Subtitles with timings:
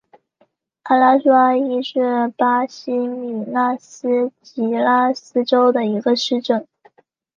[0.81, 6.67] 阿拉苏阿伊是巴西米纳斯吉拉斯州的一个市镇。